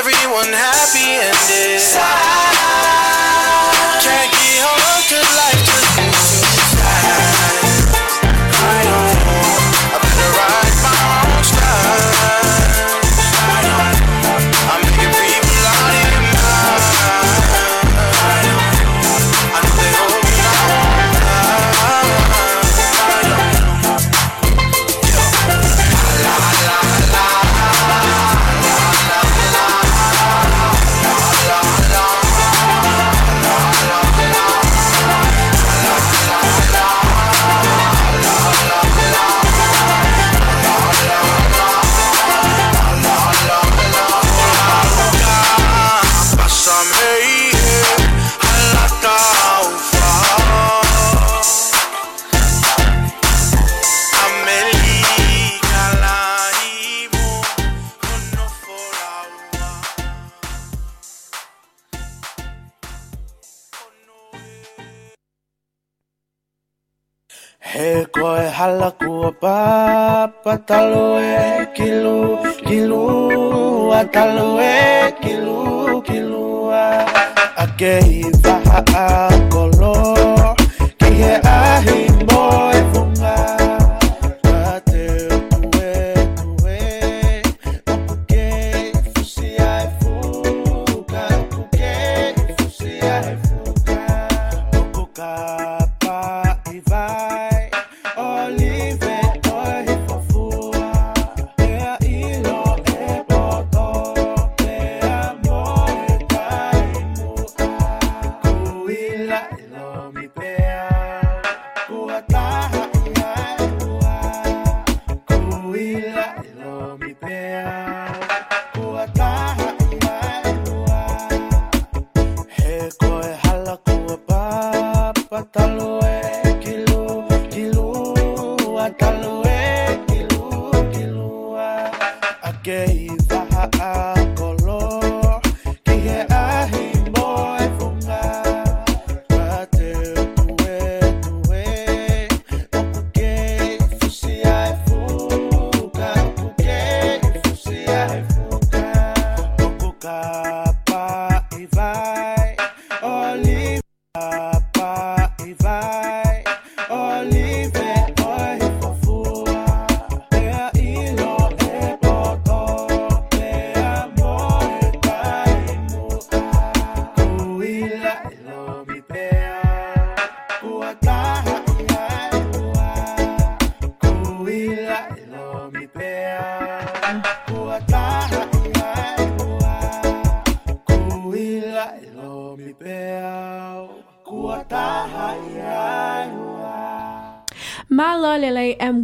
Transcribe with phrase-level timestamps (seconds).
[0.00, 0.79] everyone has.
[68.60, 69.12] hala ku
[69.42, 72.36] papa taloe kilu
[72.68, 73.04] kilu
[74.00, 74.76] ataloe
[75.22, 75.60] kilu
[76.08, 76.68] kilu
[77.64, 80.19] akei vaha kolo.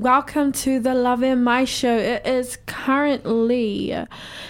[0.07, 1.99] Welcome to the Lave Mai show.
[1.99, 3.89] It is currently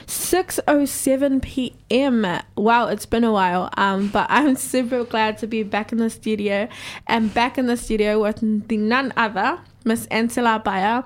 [0.06, 2.26] 6:07 p.m.
[2.58, 3.70] Wow, it's been a while.
[3.78, 6.68] Um, but I'm super glad to be back in the studio
[7.06, 11.04] and back in the studio with the none other Miss Antela Baya.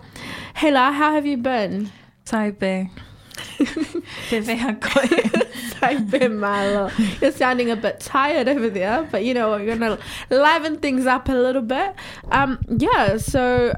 [0.57, 1.93] Hey La, how have you been?
[2.27, 2.91] Taipei.
[7.21, 9.97] You're sounding a bit tired over there, but you know, we're gonna
[10.29, 11.95] liven things up a little bit.
[12.33, 13.75] Um, yeah, so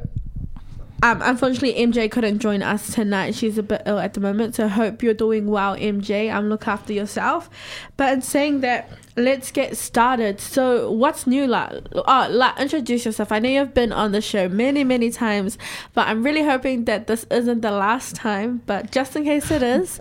[1.03, 3.35] um, unfortunately, MJ couldn't join us tonight.
[3.35, 6.33] She's a bit ill at the moment, so hope you're doing well, MJ.
[6.33, 7.51] Um, look after yourself.
[7.97, 10.41] But in saying that, let's get started.
[10.41, 11.71] So, what's new, La?
[11.93, 13.33] Oh, La, introduce yourself.
[13.33, 15.59] I know you've been on the show many, many times,
[15.93, 18.63] but I'm really hoping that this isn't the last time.
[18.67, 19.99] But just in case it is,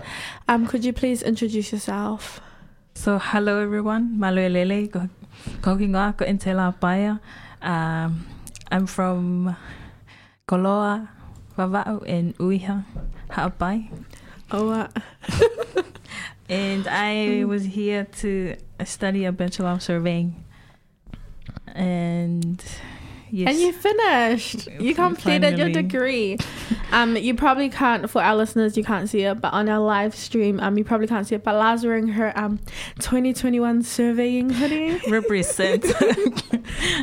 [0.47, 2.39] um, could you please introduce yourself?
[2.93, 4.17] So, hello everyone.
[4.19, 5.09] Maluelele, ko
[5.63, 7.19] ko Intela
[7.63, 8.27] Um,
[8.71, 9.55] I'm from
[10.51, 11.07] Koloa,
[11.57, 12.83] Vava'u, and Uiha,
[13.29, 13.87] Ha'apai.
[14.51, 14.87] Uh,
[16.49, 20.43] And I was here to study a Bachelor of Surveying.
[21.67, 22.61] And
[23.31, 23.49] yes.
[23.49, 24.67] And you finished.
[24.79, 26.37] You completed your degree.
[26.91, 28.77] Um, you probably can't for our listeners.
[28.77, 31.43] You can't see it, but on our live stream, um, you probably can't see it.
[31.43, 32.59] But La's wearing her um
[32.99, 34.99] 2021 surveying hoodie.
[35.09, 35.85] represent.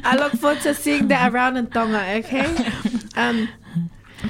[0.05, 2.19] I look forward to seeing that around in Tonga.
[2.19, 2.73] Okay.
[3.17, 3.49] Um.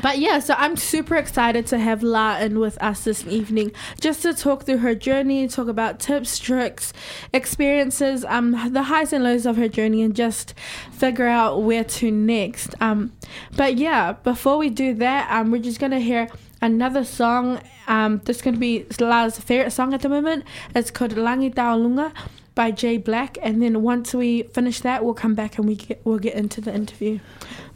[0.02, 4.22] But yeah, so I'm super excited to have La in with us this evening just
[4.22, 6.92] to talk through her journey, talk about tips, tricks,
[7.32, 10.54] experiences, um, the highs and lows of her journey, and just
[10.92, 12.74] figure out where to next.
[12.80, 13.12] Um,
[13.56, 16.28] but yeah, before we do that, um, we're just gonna hear
[16.62, 17.60] another song.
[17.86, 20.44] Um, this is gonna be La's favorite song at the moment.
[20.74, 22.12] It's called Langi Taolunga
[22.54, 26.00] by Jay Black, and then once we finish that, we'll come back and we get
[26.04, 27.18] we'll get into the interview.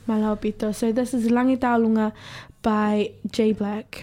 [0.09, 0.75] Malau Pito.
[0.75, 2.13] So this is Langi Taolunga
[2.63, 4.03] by Jay Black.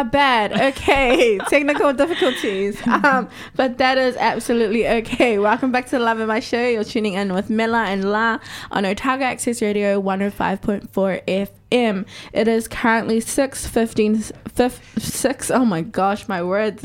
[0.00, 0.58] My bad.
[0.58, 2.80] Okay, technical difficulties.
[2.86, 5.38] Um, but that is absolutely okay.
[5.38, 6.66] Welcome back to the Lave Mai Show.
[6.68, 8.38] You're tuning in with Mela and La
[8.70, 12.06] on Otago Access Radio 105.4 FM.
[12.32, 16.82] It is currently 6.15, fif- 6, oh my gosh, my words.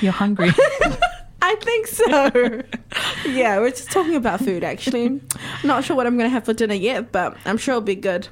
[0.00, 0.48] You're hungry.
[1.42, 2.62] I think so.
[3.28, 5.20] yeah, we're just talking about food actually.
[5.64, 7.94] Not sure what I'm going to have for dinner yet, but I'm sure it'll be
[7.94, 8.28] good.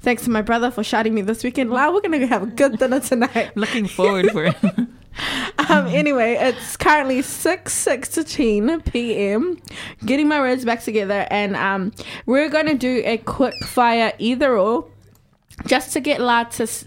[0.00, 1.70] Thanks to my brother for shouting me this weekend.
[1.70, 3.52] La, we're going to have a good dinner tonight.
[3.56, 4.56] Looking forward for it.
[5.70, 9.58] Um, anyway, it's currently 6 16 p.m.
[10.04, 11.92] Getting my words back together, and um,
[12.26, 14.88] we're going to do a quick fire either or.
[15.64, 16.86] Just to get La to s-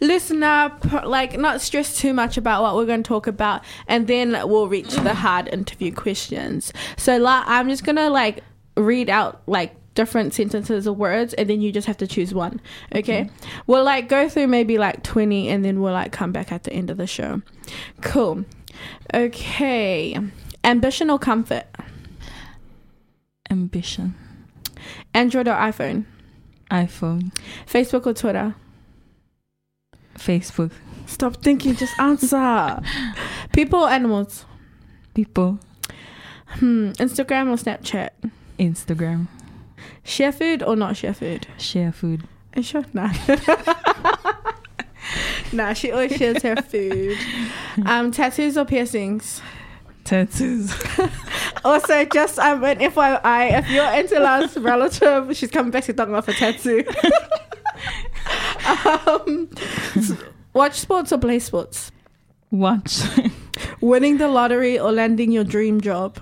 [0.00, 4.06] listen up, like not stress too much about what we're going to talk about, and
[4.06, 6.72] then we'll reach the hard interview questions.
[6.96, 8.44] So, La, I'm just going to like
[8.76, 12.60] read out like different sentences or words, and then you just have to choose one.
[12.94, 13.30] Okay?
[13.66, 16.72] We'll like go through maybe like 20, and then we'll like come back at the
[16.72, 17.42] end of the show.
[18.00, 18.44] Cool.
[19.12, 20.18] Okay.
[20.64, 21.66] Ambition or comfort?
[23.50, 24.14] Ambition.
[25.12, 26.04] Android or iPhone?
[26.70, 27.32] iPhone.
[27.66, 28.54] Facebook or Twitter?
[30.16, 30.72] Facebook.
[31.06, 32.80] Stop thinking, just answer.
[33.52, 34.46] People or animals?
[35.14, 35.58] People.
[36.46, 36.90] Hmm.
[36.92, 38.10] Instagram or Snapchat?
[38.58, 39.28] Instagram.
[40.04, 41.46] Share food or not share food?
[41.58, 42.22] Share food.
[42.54, 42.84] Are you sure?
[42.92, 43.12] Nah.
[45.52, 47.18] nah, she always shares her food.
[47.86, 49.42] Um, tattoos or piercings?
[50.04, 50.72] Tattoos.
[51.64, 56.20] Also, just um, an FYI, if you're into last relative, she's coming back to Tonga
[56.20, 56.84] for tattoo.
[59.06, 59.48] um,
[60.52, 61.90] watch sports or play sports?
[62.50, 63.00] Watch.
[63.80, 66.20] Winning the lottery or landing your dream job?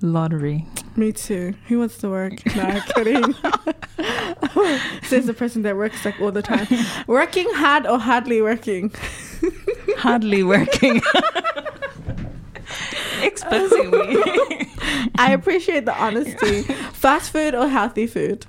[0.00, 0.66] Lottery.
[0.96, 1.54] Me too.
[1.68, 2.34] Who wants to work?
[2.56, 3.34] No, kidding.
[5.04, 6.66] Says the person that works like all the time.
[7.06, 8.92] Working hard or hardly working?
[9.98, 11.00] Hardly working.
[13.22, 14.22] Exposing me.
[15.16, 16.62] I appreciate the honesty.
[16.92, 18.46] Fast food or healthy food?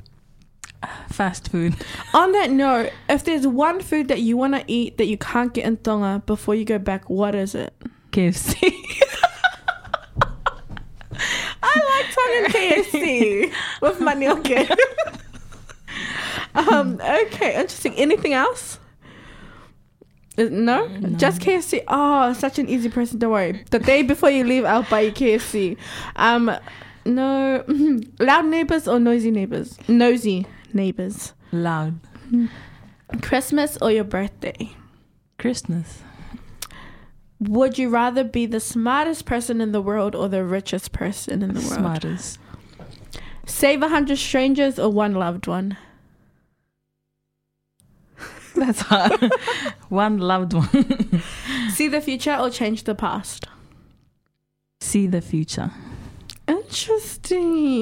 [1.09, 1.75] Fast food.
[2.13, 5.53] On that note, if there's one food that you want to eat that you can't
[5.53, 7.73] get in Tonga before you go back, what is it?
[8.12, 8.73] KFC.
[11.65, 14.70] I like Tongan KFC with manioke.
[16.55, 17.93] um, okay, interesting.
[17.96, 18.79] Anything else?
[20.38, 20.88] Uh, No?
[20.88, 21.10] No.
[21.17, 21.84] just KFC.
[21.88, 23.20] Oh, such an easy person.
[23.20, 23.63] Don't worry.
[23.72, 25.77] The day before you leave, I'll buy you KFC.
[26.15, 26.51] Um,
[27.05, 27.63] no,
[28.20, 29.77] loud neighbors or noisy neighbors?
[29.88, 31.34] Nosy neighbors.
[31.51, 32.00] Loud.
[33.22, 34.72] Christmas or your birthday?
[35.38, 36.01] Christmas.
[37.48, 41.53] Would you rather be the smartest person in the world or the richest person in
[41.53, 41.74] the world?
[41.74, 42.40] Smartest.
[43.46, 45.75] Save a hundred strangers or one loved one?
[48.56, 49.29] That's hard.
[49.90, 51.22] one loved one.
[51.74, 53.46] See the future or change the past?
[54.79, 55.72] See the future.
[56.48, 57.74] Interesting.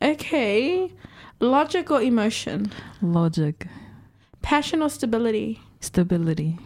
[0.00, 0.90] Okay.
[1.38, 2.72] Logic or emotion?
[3.00, 3.68] Logic.
[4.42, 5.60] Passion or stability?
[5.80, 6.58] Stability.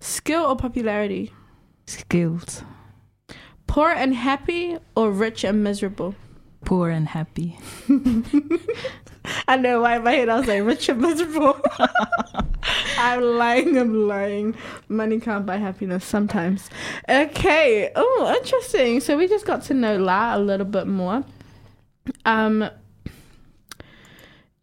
[0.00, 1.32] Skill or popularity?
[1.86, 2.62] Skills.
[3.66, 6.14] Poor and happy or rich and miserable?
[6.64, 7.58] Poor and happy.
[9.48, 11.60] I know why in my head I was like rich and miserable.
[12.98, 14.54] I'm lying, I'm lying.
[14.88, 16.70] Money can't buy happiness sometimes.
[17.08, 17.90] Okay.
[17.94, 19.00] Oh, interesting.
[19.00, 21.24] So we just got to know La a little bit more.
[22.24, 22.68] Um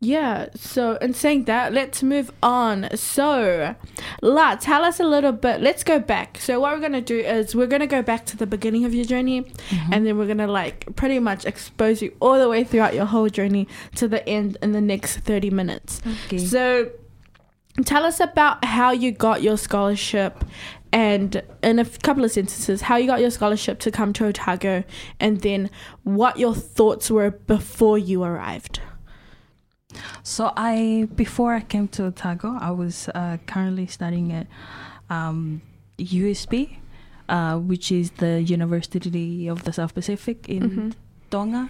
[0.03, 2.89] yeah, so in saying that, let's move on.
[2.95, 3.73] So,
[4.21, 5.61] La, tell us a little bit.
[5.61, 6.37] Let's go back.
[6.39, 8.83] So, what we're going to do is we're going to go back to the beginning
[8.83, 9.93] of your journey mm-hmm.
[9.93, 13.05] and then we're going to like pretty much expose you all the way throughout your
[13.05, 16.01] whole journey to the end in the next 30 minutes.
[16.25, 16.37] Okay.
[16.37, 16.91] So,
[17.85, 20.43] tell us about how you got your scholarship
[20.91, 24.83] and in a couple of sentences, how you got your scholarship to come to Otago
[25.19, 25.69] and then
[26.03, 28.81] what your thoughts were before you arrived.
[30.23, 34.47] So I before I came to Otago, I was uh, currently studying at
[35.09, 35.61] um,
[35.97, 36.77] USP,
[37.29, 40.93] uh, which is the University of the South Pacific in Mhm.
[41.29, 41.69] Tonga,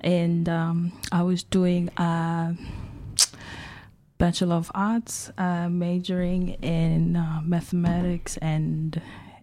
[0.00, 2.54] and um, I was doing a
[4.18, 9.00] Bachelor of Arts, uh, majoring in uh, mathematics and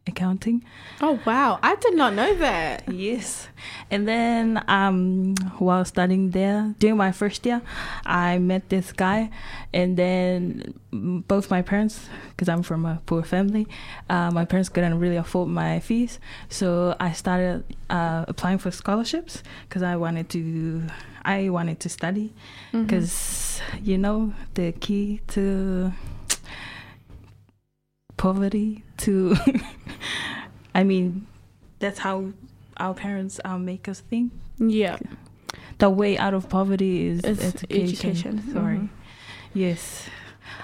[0.07, 0.63] accounting.
[1.01, 2.91] Oh wow, I did not know that.
[2.91, 3.47] Yes.
[3.89, 7.61] And then um, while studying there, during my first year,
[8.05, 9.31] I met this guy,
[9.73, 13.67] and then both my parents, because I'm from a poor family,
[14.09, 19.43] uh, my parents couldn't really afford my fees, so I started uh, applying for scholarships
[19.67, 20.83] because I wanted to.
[21.27, 22.35] I wanted to study
[22.71, 25.91] because you know the key to
[28.17, 29.35] poverty to
[30.75, 31.25] i mean
[31.79, 32.25] that's how
[32.77, 34.97] our parents um, make us think yeah,
[35.79, 37.83] the way out of poverty is It's education,
[38.39, 38.53] education.
[38.53, 38.89] sorry Mhm.
[39.53, 40.07] yes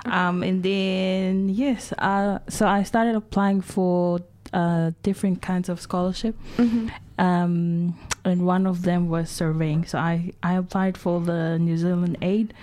[0.05, 4.19] um and then yes uh so i started applying for
[4.53, 6.89] uh different kinds of scholarship Mhm.
[7.17, 9.85] um, and one of them was surveying.
[9.85, 12.53] So I, I applied for the New Zealand aid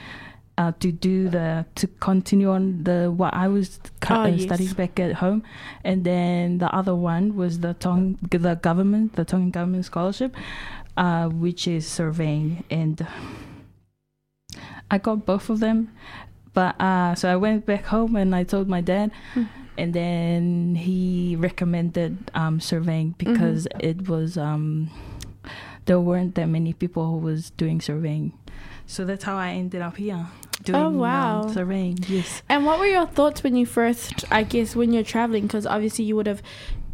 [0.59, 3.79] uh, to do the to continue on the what I was
[4.11, 4.42] Oh, uh, yes.
[4.42, 5.40] studying back at home,
[5.85, 10.35] and then the other one was the Tong the government the Tongan government scholarship,
[10.97, 13.07] uh, which is surveying, and
[14.90, 15.90] I got both of them.
[16.55, 19.49] But uh, so I went back home and I told my dad, Mhm.
[19.77, 24.90] and then he recommended um, surveying because it was um,
[25.85, 28.33] there weren't that many people who was doing surveying.
[28.87, 30.27] So that's how I ended up here
[30.72, 31.42] doing Oh, wow.
[31.42, 31.98] um, surveying.
[32.09, 32.42] Yes.
[32.48, 35.44] And what were your thoughts when you first, I guess, when you're traveling?
[35.46, 36.42] Because obviously you would have.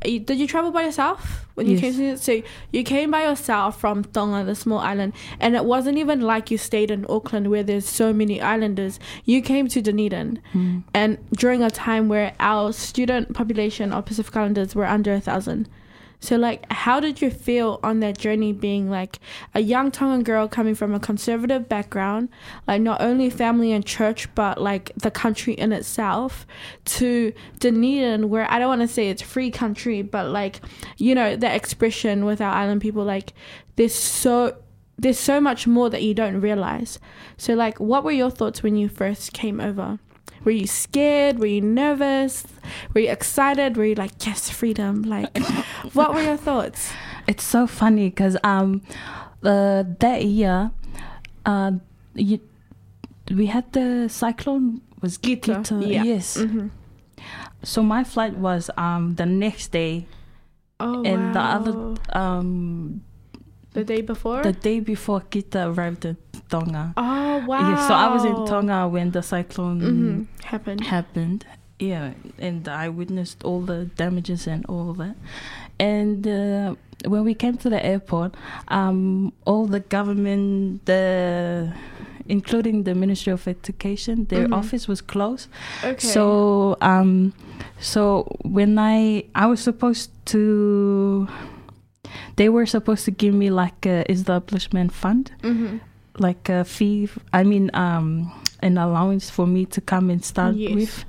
[0.04, 1.80] you- Did you travel by yourself when you Yes.
[1.80, 2.18] came to?
[2.18, 6.50] So you came by yourself from Tonga, the small island, and it wasn't even like
[6.50, 9.00] you stayed in Auckland where there's so many islanders.
[9.24, 10.82] You came to Dunedin, Mm.
[10.92, 15.68] and during a time where our student population of Pacific Islanders were under a thousand.
[16.24, 19.20] So, like, how did you feel on that journey being like
[19.52, 22.30] a young Tongan girl coming from a conservative background,
[22.66, 26.46] like not only family and church, but like the country in itself,
[26.86, 30.62] to Dunedin, where I don't want to say it's free country, but like,
[30.96, 33.34] you know, the expression with our island people, like,
[33.76, 34.56] there's so.
[34.96, 37.00] There's so much more that you don't realize.
[37.36, 39.98] So, like, what were your thoughts when you first came over?
[40.44, 41.38] Were you scared?
[41.38, 42.44] Were you nervous?
[42.92, 43.76] Were you excited?
[43.76, 45.02] Were you like, yes, freedom?
[45.02, 45.36] Like,
[45.94, 46.92] what were your thoughts?
[47.26, 48.82] It's so funny because um,
[49.42, 50.70] uh, that year,
[51.46, 51.72] uh,
[52.14, 52.40] you,
[53.30, 56.02] we had the cyclone was Gita, Gita, yeah.
[56.02, 56.36] Yes.
[56.40, 56.68] hmm
[57.62, 60.06] So my flight was um the next day,
[60.80, 63.02] Oh, and the other um
[63.74, 64.42] the day before.
[64.42, 66.16] the day before Gita arrived in
[66.48, 66.94] Tonga.
[66.96, 67.58] oh wow!
[67.68, 70.84] Yeah, so I was in Tonga when the cyclone hmm Happened.
[70.84, 71.44] happened.
[71.80, 75.16] Yeah, and I witnessed all the damages and all that.
[75.80, 76.76] And uh,
[77.12, 78.34] when we came to the airport,
[78.68, 81.72] um, all the government, the
[82.28, 84.54] including the Ministry of Education, their Mhm.
[84.60, 85.48] office was closed.
[85.82, 85.98] Okay.
[86.14, 87.32] So, um,
[87.80, 88.24] so
[88.56, 91.26] when I I was supposed to,
[92.36, 95.30] they were supposed to give me like a establishment fund.
[95.42, 95.78] Hmm
[96.16, 98.30] like a fee i mean um
[98.62, 100.72] an allowance for me to come and start Yes.
[100.74, 101.04] with.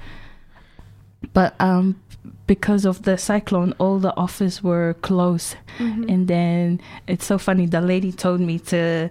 [1.34, 2.02] But um
[2.48, 5.58] because of the cyclone all the offices were closed.
[5.78, 9.10] Hmm and then it's so funny the lady told me to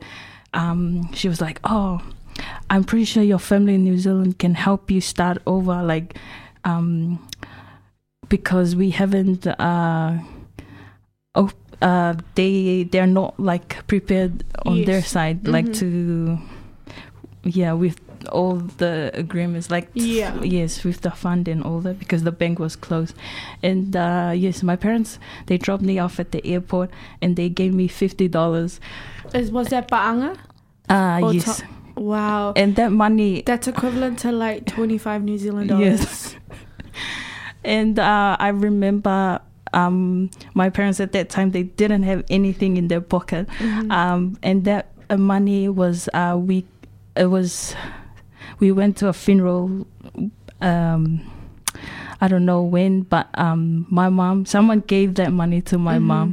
[0.52, 2.00] um she was like oh
[2.70, 6.18] i'm pretty sure your family in new zealand can help you start over like
[6.64, 7.20] um
[8.28, 10.18] because we haven't uh
[11.36, 11.50] oh
[11.84, 14.32] uh they they're not like prepared
[14.64, 15.78] on their side like Mhm.
[15.80, 15.88] to
[17.60, 17.98] yeah with
[18.32, 20.32] all the agreements like Yeah.
[20.42, 23.14] yes with the fund and all that because the bank was closed
[23.62, 26.88] and uh yes my parents they dropped me off at the airport
[27.20, 28.80] and they gave me fifty dollars
[29.34, 30.30] Is, was that Paanga?
[30.88, 31.66] uh Or yes to-
[32.00, 32.54] Wow.
[32.56, 36.00] and that money That's equivalent to like 25 New Zealand dollars.
[36.00, 36.36] Yes.
[37.64, 39.40] and uh, I remember
[39.74, 43.90] um, my parents at that time they didn't have anything in their pocket, Mhm.
[43.90, 46.64] um, and that uh, money was uh, we
[47.16, 47.74] it was
[48.60, 49.86] we went to a funeral.
[50.60, 51.20] Um,
[52.20, 56.02] I don't know when, but um, my mom someone gave that money to my Mhm.
[56.02, 56.28] mom,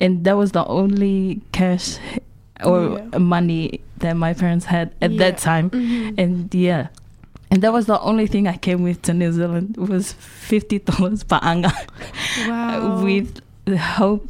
[0.00, 1.96] and that was the only cash
[2.64, 3.18] or Yeah.
[3.18, 5.18] money that my parents had at Yeah.
[5.18, 6.14] that time Mhm.
[6.18, 6.88] and yeah
[7.54, 10.14] and that was the only thing i came with to new zealand was
[10.48, 11.70] $50 paanga
[12.48, 13.02] wow.
[13.04, 14.26] with the hope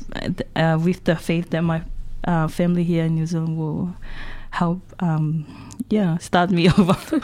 [0.54, 1.82] uh, with the faith that my
[2.28, 3.94] uh, family here in new zealand will
[4.50, 5.46] help um
[5.90, 6.96] yeah start me over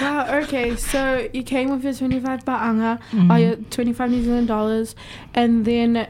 [0.00, 0.76] Wow, okay.
[0.76, 3.28] So you came with your 25 Paanga, Mhm.
[3.30, 4.94] or your 25 New Zealand dollars,
[5.34, 6.06] and then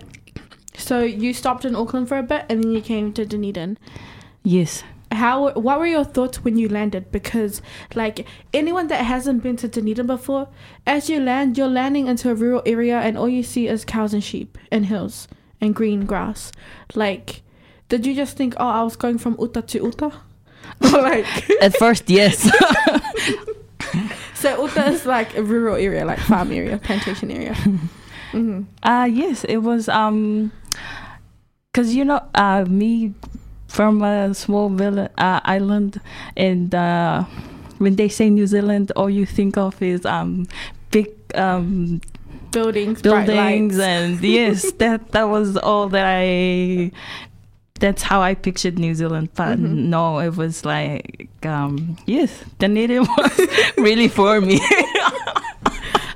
[0.77, 3.79] so you stopped in Auckland for a bit and then you came to Dunedin.
[4.45, 7.11] yes how what were your thoughts when you landed?
[7.11, 7.61] Because
[7.95, 10.49] like anyone that hasn't been to Dunedin before,
[10.87, 14.15] as you land, you're landing into a rural area, and all you see is cows
[14.15, 15.27] and sheep and hills
[15.61, 16.53] and green grass.
[16.95, 17.43] Like,
[17.89, 20.13] did you just think, oh, I was going from Uta to Uta?
[20.81, 22.49] Like, At first, yes.
[24.35, 27.55] so Uta is like a rural area, like farm area, plantation area.
[28.31, 30.53] hmm Uh yes, it was um
[31.75, 33.13] cuz you know uh me
[33.71, 36.01] from a small village uh, island
[36.37, 37.23] and uh
[37.79, 40.47] when they say New Zealand all you think of is um
[40.91, 42.01] big um
[42.53, 46.91] Buildings, buildings and yes that that was all that I
[47.79, 49.87] that's how I pictured New Zealand but Mhm.
[49.95, 53.35] no it was like um yes Dunedin was
[53.79, 54.59] really for me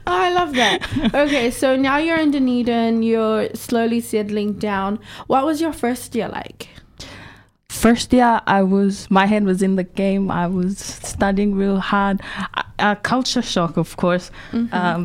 [0.07, 0.83] Oh, I love that.
[1.15, 4.99] Okay, so now you're in Dunedin, you're slowly settling down.
[5.29, 6.69] What was your first year like?
[7.85, 10.79] First year i was my head was in the game i was
[11.13, 12.17] studying real hard
[12.55, 14.73] a, a culture shock of course Mhm.
[14.73, 15.01] um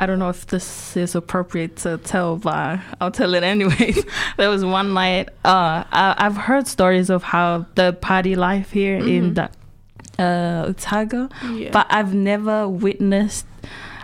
[0.00, 3.98] i don't know if this is appropriate to tell but i'll tell it anyways
[4.38, 8.96] there was one night uh I, i've heard stories of how the party life here
[8.98, 9.34] in Mhm.
[9.38, 9.46] the
[10.22, 11.70] uh Otago, yeah.
[11.72, 13.46] but i've never witnessed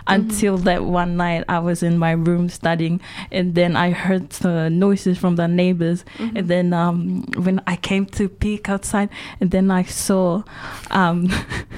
[0.09, 2.99] until that one night I was in my room studying
[3.31, 6.35] and then I heard the noises from the neighbors Mhm.
[6.37, 10.43] and then um, when I came to peek outside, and then I saw
[10.91, 11.29] um,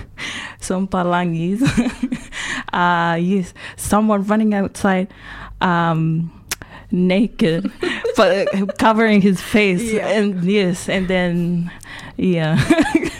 [0.59, 1.61] some palangis.
[2.73, 5.07] uh, yes, someone running outside.
[5.61, 6.31] Um,
[6.93, 7.71] naked
[8.17, 10.07] but uh, covering his face Yeah.
[10.09, 11.71] and yes and then
[12.17, 12.59] yeah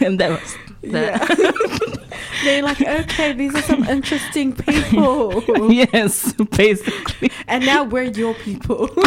[0.04, 2.08] and that was that
[2.44, 5.72] They're like, okay, these are some interesting people.
[5.72, 8.90] yes basically and now we're your people.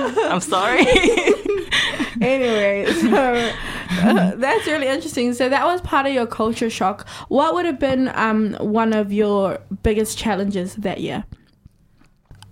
[0.00, 0.86] i'm sorry
[2.20, 3.52] anyway, so
[3.90, 5.34] uh, that's really interesting.
[5.34, 7.08] So that was part of your culture shock.
[7.28, 11.24] What would have been um, one of your biggest challenges that year?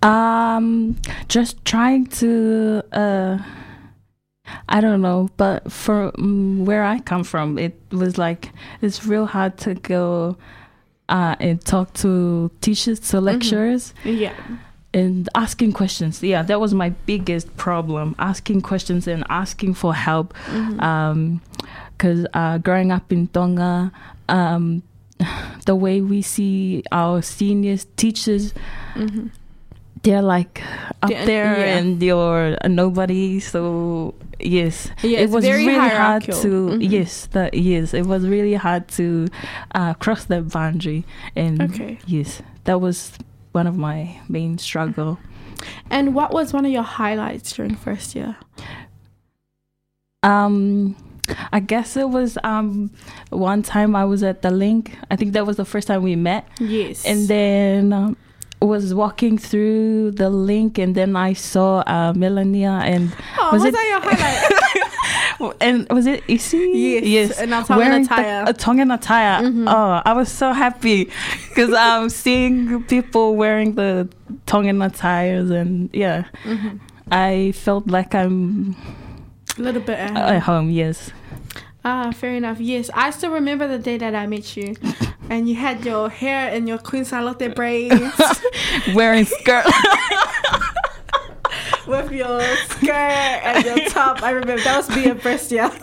[0.01, 3.39] Um, just trying to, uh,
[4.69, 9.25] I don't know, but for um, where I come from, it was like it's real
[9.25, 10.37] hard to go
[11.09, 14.33] uh, and talk to teachers, to lecturers, Yeah.
[14.93, 16.21] and asking questions.
[16.23, 20.33] Yeah, that was my biggest problem: asking questions and asking for help.
[20.47, 20.81] Mhm.
[20.81, 21.41] Um,
[21.97, 23.91] because uh, growing up in Tonga,
[24.29, 24.83] um,
[25.65, 28.53] the way we see our seniors, teachers,
[28.95, 29.31] Mhm.
[30.07, 30.61] They're like
[31.03, 31.77] up there yeah.
[31.77, 36.91] and you're a nobody so yes Yeah, it was really hard to Mhm.
[36.95, 39.27] yes that yes it was really hard to
[39.75, 41.03] uh, cross that boundary
[41.35, 41.99] and Okay.
[42.07, 43.11] yes that was
[43.51, 45.17] one of my main struggle
[45.89, 48.35] And what was one of your highlights during first year?
[50.23, 50.95] um
[51.51, 52.89] i guess it was um
[53.29, 56.15] one time i was at the link i think that was the first time we
[56.15, 57.05] met Yes.
[57.05, 58.17] and then um,
[58.61, 63.65] was walking through the link and then i saw uh, melania and oh, was was,
[63.65, 65.57] it- that your highlight?
[65.61, 66.71] and was it Issy?
[66.73, 67.41] Yes, yes.
[67.41, 68.45] in our Tongan Wearing attire.
[68.45, 69.41] The, a Tongan attire.
[69.43, 69.67] Mhm.
[69.71, 71.11] Oh, I was so happy
[71.49, 74.09] because I'm seeing people wearing the
[74.47, 76.79] Tongan attires, and yeah, Mhm.
[77.11, 78.75] I felt like I'm
[79.59, 79.99] A little bit.
[79.99, 80.17] at home.
[80.17, 80.69] at home.
[80.71, 81.11] Yes.
[81.85, 82.59] Ah, fair enough.
[82.59, 84.75] Yes, I still remember the day that I met you,
[85.29, 87.95] and you had your hair in your Queen Charlotte braids
[88.93, 89.65] Wearing skirt.
[91.87, 94.21] with your skirt and your top.
[94.21, 95.71] I remember that was being first year.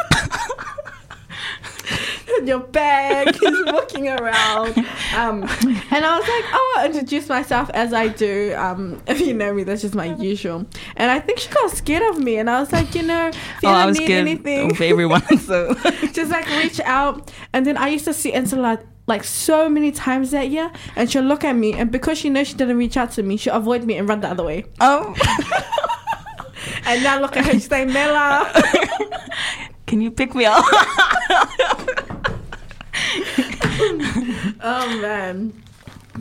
[2.39, 4.79] and your bag, walking around.
[5.17, 5.45] Um,
[5.91, 8.55] and I was like, oh, I'll introduce myself as I do.
[8.57, 10.67] Um, if you know me, that's just my usual.
[10.97, 13.35] And I think she got scared of me, and I was like, you know, if
[13.63, 15.23] you oh, I was need anything, of everyone.
[15.39, 15.75] So
[16.13, 17.31] just like reach out.
[17.53, 21.23] And then I used to see Angela like so many times that year, and she'll
[21.23, 23.85] look at me, and because she knows she didn't reach out to me, she'll avoid
[23.85, 24.65] me and run the other way.
[24.81, 25.15] Oh.
[26.87, 28.51] And now look at her, she's like, Mela.
[29.87, 30.65] can you pick me up?
[34.61, 35.53] oh man.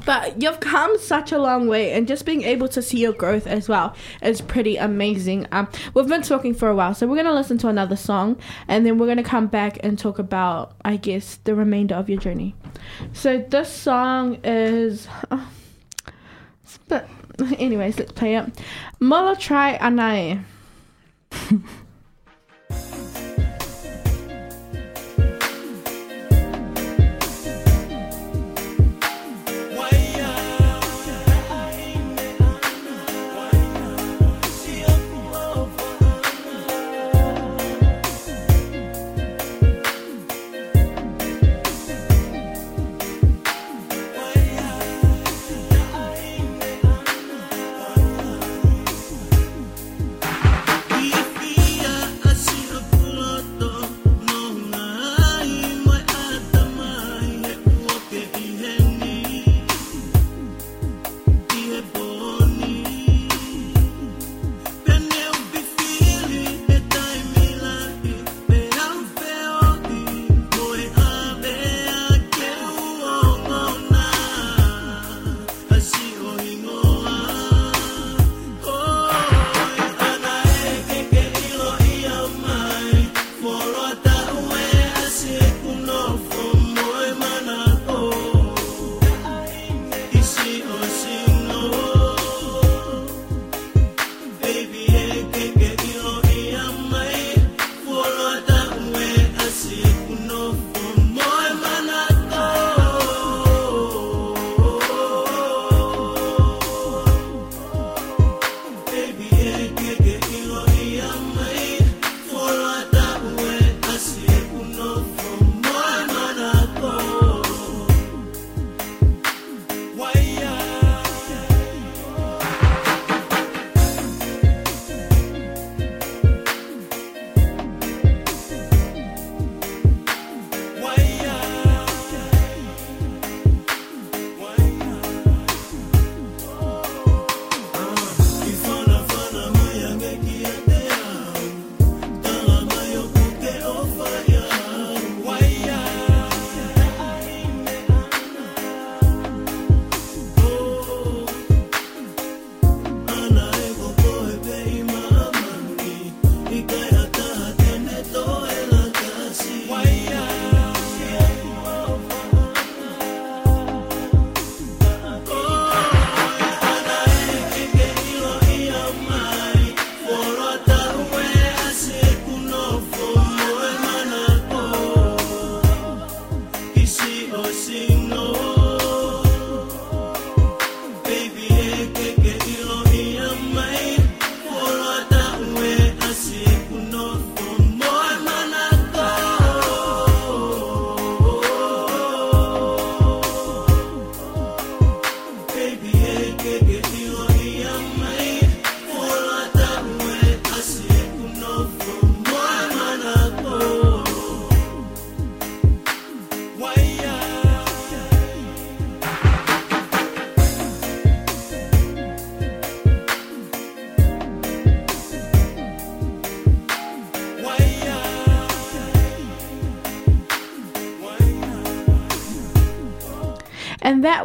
[0.06, 3.46] But you've come such a long way, and just being able to see your growth
[3.46, 5.48] as well is pretty amazing.
[5.52, 8.86] Um, we've been talking for a while, so we're gonna listen to another song, and
[8.86, 12.56] then we're gonna come back and talk about, I guess, the remainder of your journey.
[13.12, 15.50] So this song is, oh,
[16.88, 17.08] but
[17.60, 18.46] anyways, let's play it.
[19.00, 20.44] Molo try anae.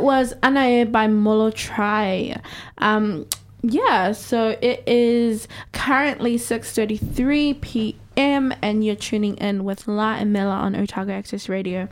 [0.08, 2.40] was Anae by Molo Try.
[2.78, 3.26] Um,
[3.60, 8.54] yeah, so it is currently 6:33 p.m.
[8.62, 11.88] and you're tuning in with La and Mela on Otago Access Radio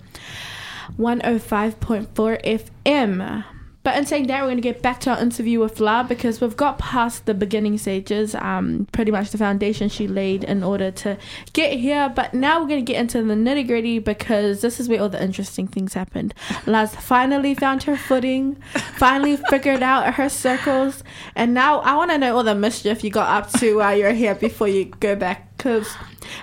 [0.99, 3.45] 105.4 FM.
[3.87, 6.41] But in saying that, we're going to get back to our interview with La because
[6.41, 10.91] we've got past the beginning stages, um, pretty much the foundation she laid in order
[10.91, 11.17] to
[11.53, 12.09] get here.
[12.09, 15.09] But now we're going to get into the nitty gritty because this is where all
[15.09, 16.35] the interesting things happened.
[16.67, 18.57] La's finally found her footing,
[18.97, 21.05] finally figured out her circles,
[21.37, 24.11] and now I want to know all the mischief you got up to while you're
[24.11, 25.46] here before you go back.
[25.57, 25.97] Because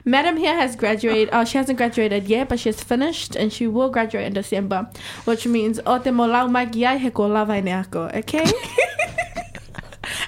[0.06, 1.30] Madam here has graduated.
[1.32, 4.90] Oh, she hasn't graduated yet, but she's finished, and she will graduate in December,
[5.26, 8.46] which means o te mo lau mai ki ai he ko lawai ne ako, okay?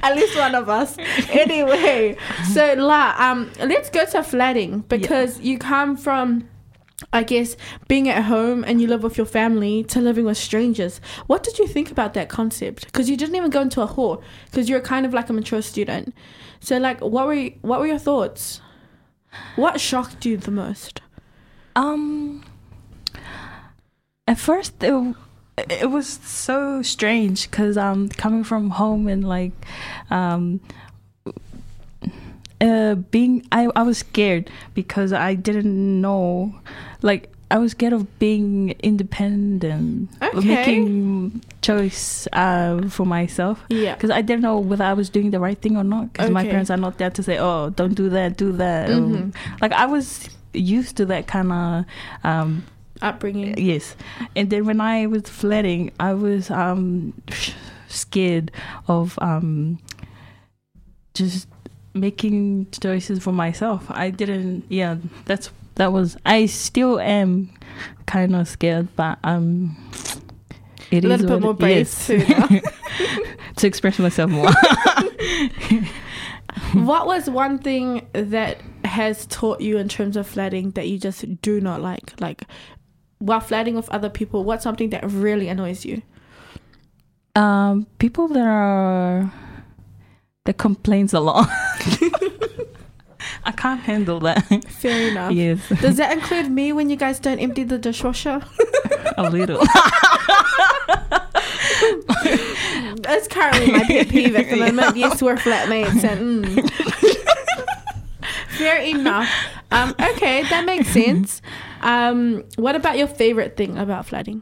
[0.01, 0.97] At least one of us.
[1.29, 2.15] Anyway,
[2.53, 6.47] so La, um, let's go to flatting because you come from.
[7.11, 7.57] I guess
[7.89, 11.01] being at home and you live with your family to living with strangers.
[11.27, 12.85] What did you think about that concept?
[12.85, 15.61] Because you didn't even go into a hall because you're kind of like a mature
[15.61, 16.15] student.
[16.61, 18.61] So, like, what were what were your thoughts?
[19.55, 21.01] What shocked you the most?
[21.75, 22.43] Um,
[24.27, 25.15] at first it
[25.57, 29.53] it was so strange because um coming from home and like
[30.09, 30.59] um
[32.61, 36.55] uh being I I was scared because I didn't know
[37.01, 40.39] like I was scared of being independent, Okay.
[40.47, 43.93] making choice uh, for myself Yeah.
[43.93, 46.11] because I didn't know whether I was doing the right thing or not.
[46.13, 49.33] Because my parents are not there to say, "Oh, don't do that, do that." Mhm.
[49.61, 51.85] Like I was used to that kind of
[52.23, 52.63] um,
[53.01, 53.55] Upbringing.
[53.57, 53.95] yes.
[54.35, 57.13] And then when I was flatting, I was um,
[57.87, 58.51] scared
[58.87, 59.77] of um,
[61.13, 61.47] just
[61.93, 63.85] making choices for myself.
[63.89, 64.65] I didn't.
[64.69, 66.17] Yeah, that's that was.
[66.25, 67.51] I still am
[68.05, 69.77] kind of scared, but um.
[70.91, 72.07] It A is little bit more brave yes.
[72.07, 72.19] too.
[73.55, 74.51] to express myself more.
[76.83, 81.41] what was one thing that has taught you in terms of flirting that you just
[81.41, 82.13] do not like?
[82.21, 82.43] Like
[83.17, 86.03] while flirting with other people, what's something that really annoys you?
[87.35, 89.31] um, people that are
[90.45, 91.49] that complains a lot.
[93.45, 94.43] I can't handle that.
[94.69, 95.31] Fair enough.
[95.31, 98.41] yes, Does that include me when you guys don't empty the dishwasher?
[99.17, 99.63] a little.
[103.01, 104.97] That's currently my pet peeve at the moment.
[105.05, 106.69] Yes, we're flatmates, and mm.
[108.57, 109.29] fair enough.
[109.71, 111.41] Um, okay, that makes sense.
[111.81, 114.41] Um, what about your favorite thing about flatting?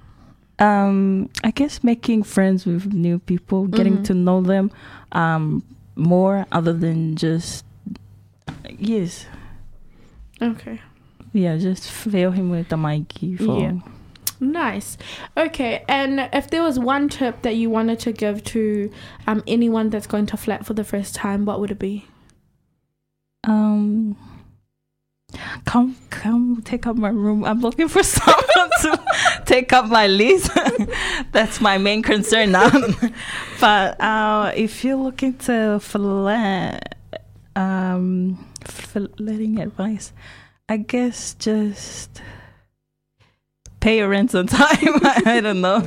[0.59, 4.03] um, I guess making friends with new people, getting Mhm.
[4.05, 4.71] to know them
[5.11, 5.63] um,
[5.95, 7.65] more, other than just
[8.77, 9.25] yes,
[10.41, 10.81] Okay.
[11.31, 13.73] yeah, just fill him with the Mikey for Yeah.
[14.39, 14.97] Nice.
[15.37, 18.91] Okay, and if there was one tip that you wanted to give to
[19.25, 22.05] um, anyone that's going to flat for the first time, what would it be?
[23.45, 24.17] Um,
[25.65, 27.45] come, come, take up my room.
[27.45, 28.99] I'm looking for someone to
[29.45, 30.49] take up my lease.
[31.31, 32.69] That's my main concern now.
[33.61, 36.97] but uh, if you're looking to flat,
[37.55, 38.45] um,
[39.19, 40.13] letting advice,
[40.69, 42.21] I guess just
[43.79, 44.67] pay your rent on time.
[45.25, 45.83] I don't know,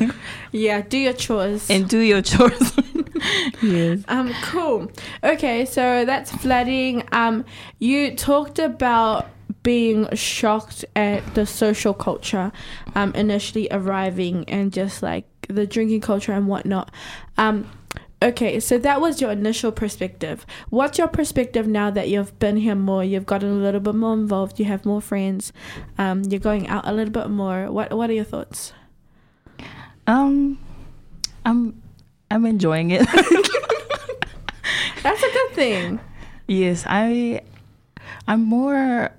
[0.53, 1.71] Yeah, do your chores.
[1.71, 2.73] and do your chores.
[3.63, 4.05] yes.
[4.09, 4.91] Um, cool.
[5.25, 7.05] Okay, so that's flooding.
[7.13, 7.45] Um,
[7.79, 9.29] you talked about
[9.63, 12.53] being shocked at the social culture,
[12.95, 16.91] um, initially arriving and just like the drinking culture and whatnot.
[17.39, 17.69] Um,
[18.23, 20.47] okay, so that was your initial perspective.
[20.71, 23.05] What's your perspective now that you've been here more?
[23.05, 24.59] You've gotten a little bit more involved.
[24.59, 25.53] You have more friends.
[25.99, 27.71] Um, you're going out a little bit more.
[27.71, 28.73] What What are your thoughts?
[30.07, 30.59] Um,
[31.45, 31.83] I'm
[32.31, 33.07] I'm enjoying it.
[35.03, 36.01] That's a good thing.
[36.49, 37.41] yes, I
[38.27, 39.11] I'm more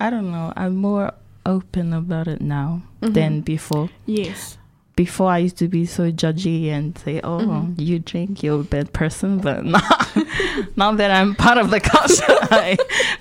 [0.00, 1.12] I don't know, I'm more
[1.46, 3.90] open about it now than before.
[4.06, 4.58] Yes.
[4.96, 7.74] Before I used to be so judgy and say, "Oh, Mhm.
[7.80, 9.80] you drink, you're a bad person." But now,
[10.76, 12.76] now that I'm part of the culture, I,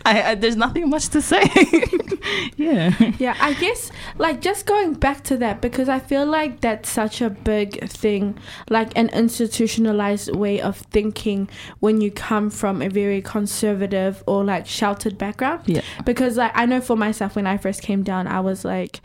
[0.06, 1.44] I, I there's nothing much to say.
[2.58, 3.12] yeah.
[3.20, 7.22] Yeah, I guess like just going back to that because I feel like that's such
[7.22, 8.38] a big thing,
[8.70, 11.50] like an institutionalized way of thinking
[11.80, 15.64] when you come from a very conservative or like sheltered background.
[15.66, 15.82] Yeah.
[16.06, 19.02] Because like I know for myself when I first came down, I was like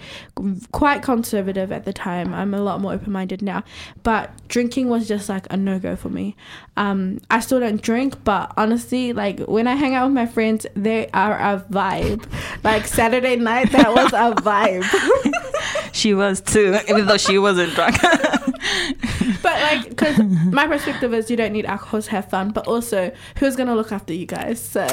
[0.72, 2.34] quite conservative at the time.
[2.34, 3.64] I'm a lot more open minded now,
[4.02, 6.36] but drinking was just like a no go for me.
[6.76, 10.66] Um, I still don't drink, but honestly, like when I hang out with my friends,
[10.74, 12.24] they are a vibe.
[12.62, 14.84] Like Saturday night, that was a vibe.
[15.92, 18.00] She was too, even though she wasn't drunk.
[19.42, 23.10] but like, because my perspective is you don't need alcohol to have fun, but also
[23.38, 24.60] who's gonna look after you guys?
[24.60, 24.86] So,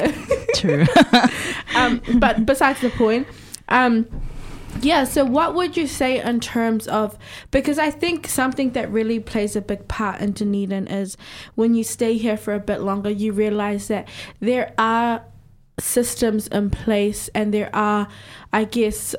[0.54, 0.84] True.
[1.76, 3.28] um, but besides the point,
[3.68, 4.06] um,
[4.80, 5.04] yeah.
[5.04, 7.18] So, what would you say in terms of
[7.50, 11.16] because I think something that really plays a big part in Dunedin is
[11.54, 14.08] when you stay here for a bit longer, you realize that
[14.40, 15.24] there are
[15.78, 18.08] systems in place and there are,
[18.52, 19.14] I guess,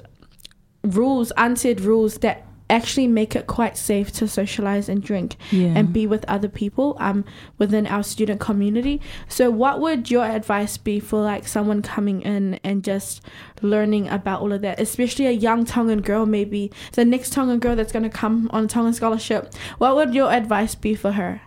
[0.84, 5.68] rules, unsaid rules that actually make it quite safe to socialize and drink yeah.
[5.76, 7.24] and be with other people um
[7.58, 9.00] within our student community.
[9.30, 13.22] So what would your advice be for like someone coming in and just
[13.62, 17.76] learning about all of that, especially a young Tongan girl, maybe the next Tongan girl
[17.76, 19.54] that's gonna come on a Tongan scholarship?
[19.78, 21.42] What would your advice be for her?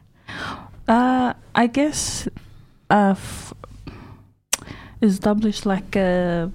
[0.88, 2.28] Uh, I guess
[2.90, 3.52] uh, f-
[5.02, 6.50] establish like a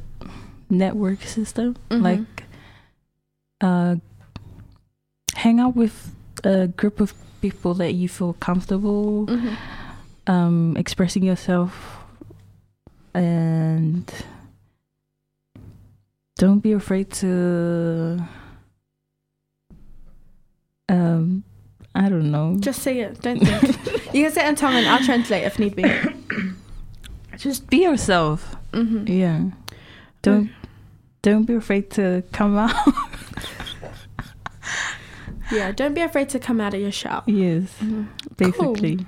[0.70, 2.01] network system, Mhm.
[2.01, 2.43] like
[3.61, 3.95] uh,
[5.46, 5.96] hang out with
[6.43, 9.56] a group of people that you feel comfortable Mhm.
[10.26, 11.72] um, expressing yourself,
[13.14, 14.12] and
[16.36, 18.20] don't be afraid to.
[20.89, 21.43] Um,
[21.93, 22.58] I don't know.
[22.60, 23.22] Just say it.
[23.22, 23.62] Don't think.
[24.16, 24.86] you can say it in Tongan.
[24.86, 25.86] I'll translate if need be.
[27.38, 28.56] just be yourself.
[28.74, 29.41] hmm Yeah.
[30.24, 30.50] Don't
[31.22, 32.74] don't be afraid to come out.
[35.52, 35.72] Yeah.
[35.72, 37.24] Don't be afraid to come out of your shell.
[37.28, 38.08] yes, Mhm.
[38.38, 39.06] basically.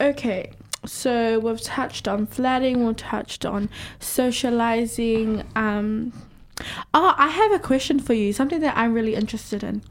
[0.00, 0.50] Okay,
[0.84, 3.68] so we've touched on flatting, we've touched on
[4.00, 5.42] socializing.
[5.56, 6.12] Um,
[6.92, 9.82] oh, I have a question for you, something that I'm really interested in.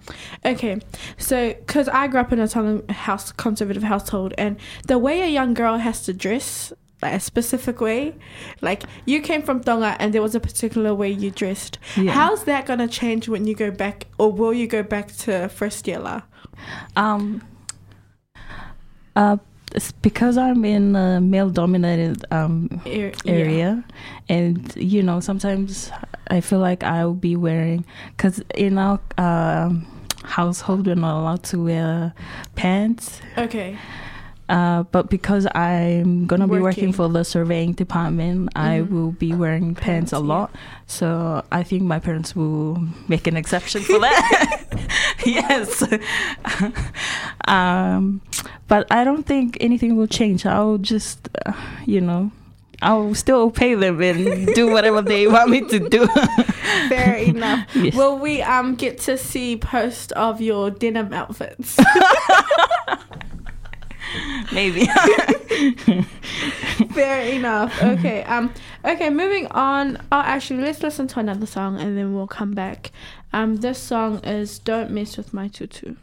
[0.45, 0.79] Okay,
[1.17, 5.27] so because I grew up in a Tongan house, conservative household, and the way a
[5.27, 6.73] young girl has to dress,
[7.03, 8.15] like a specific way,
[8.61, 11.77] like you came from Tonga and there was a particular way you dressed.
[11.95, 12.11] Yeah.
[12.11, 15.87] How's that gonna change when you go back, or will you go back to first
[15.87, 15.99] year?
[15.99, 16.21] lah?
[16.95, 17.41] Um.
[19.15, 19.37] Uh,
[19.75, 23.31] it's because I'm in a male-dominated um Er- yeah.
[23.41, 23.83] area,
[24.29, 25.91] and you know sometimes
[26.29, 27.85] I feel like I'll be wearing
[28.15, 29.85] because in our um
[30.23, 32.13] household we're not allowed to wear
[32.55, 33.21] pants.
[33.37, 33.77] Okay.
[34.49, 36.93] Uh, but because I'm gonna be working Working.
[36.93, 38.89] for the surveying department, I Mhm.
[38.91, 40.21] will be wearing pants, Pants, a yeah.
[40.21, 40.51] lot.
[40.85, 44.67] So I think my parents will make an exception for that.
[45.25, 45.81] yes.
[47.47, 48.21] um,
[48.67, 50.45] but I don't think anything will change.
[50.45, 51.53] I'll just, uh,
[51.85, 52.31] you know,
[52.81, 56.05] I'll still pay them and do whatever they want me to do.
[56.89, 57.65] Fair enough.
[57.75, 57.95] Yes.
[57.95, 61.79] Will we um get to see post of your denim outfits?
[64.51, 64.85] Maybe.
[66.93, 67.81] Fair enough.
[67.81, 68.23] Okay.
[68.23, 68.53] Um.
[68.85, 69.09] Okay.
[69.09, 69.97] Moving on.
[70.11, 72.91] Oh, actually, let's listen to another song and then we'll come back.
[73.31, 73.57] Um.
[73.57, 75.95] This song is "Don't Mess with My Tutu."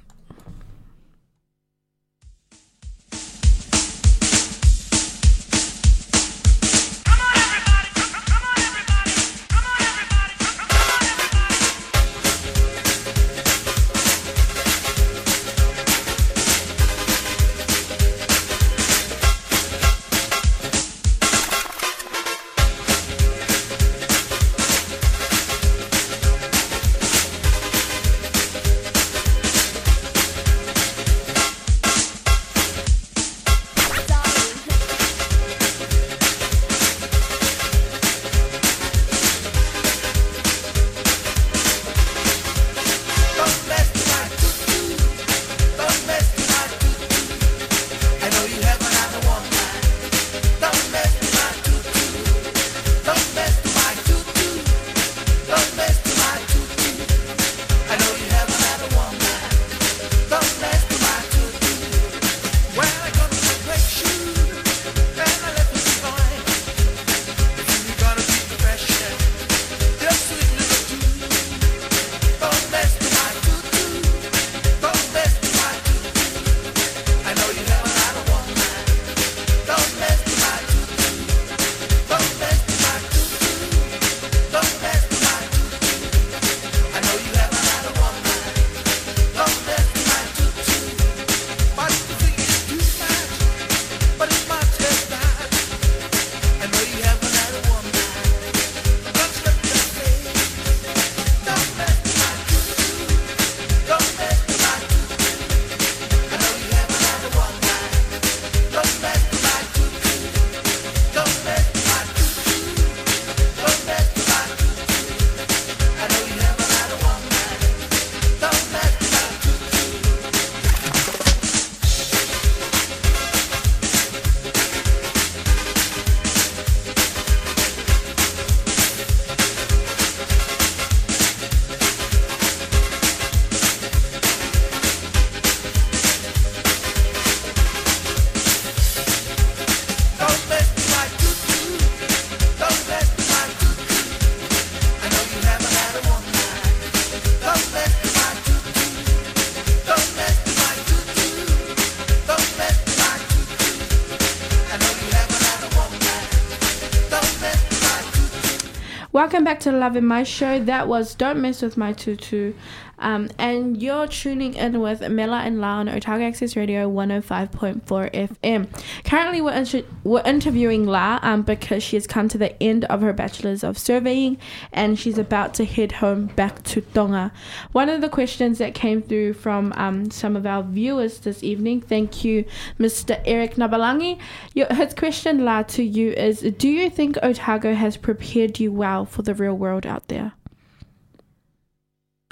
[159.30, 160.58] Welcome back to Lave Mai Show.
[160.58, 162.52] That was Don't Mess with My Tutu.
[162.98, 167.80] Um, and you're tuning in with Mela and La on Otago Access Radio 105.4
[168.12, 169.04] FM.
[169.04, 173.00] Currently, we're, inter- we're interviewing La um, because she has come to the end of
[173.00, 174.38] her Bachelor's of Surveying
[174.72, 177.30] and she's about to head home back to Tonga.
[177.70, 181.80] One of the questions that came through from um, some of our viewers this evening,
[181.80, 182.44] thank you,
[182.76, 183.22] Mr.
[183.24, 184.18] Eric Nabalangi.
[184.52, 189.04] Your, his question, La, to you is Do you think Otago has prepared you well
[189.04, 190.32] for the real world out there?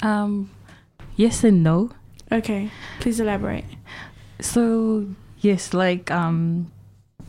[0.02, 0.50] Um,
[1.14, 1.92] yes and no.
[2.32, 3.66] Okay, please elaborate.
[4.40, 5.06] So
[5.40, 6.72] yes, like um,